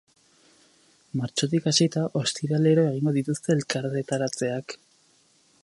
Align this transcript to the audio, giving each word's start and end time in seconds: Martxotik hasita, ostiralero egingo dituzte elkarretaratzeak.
Martxotik 1.19 1.67
hasita, 1.71 2.05
ostiralero 2.21 2.85
egingo 2.93 3.13
dituzte 3.19 3.55
elkarretaratzeak. 3.57 4.77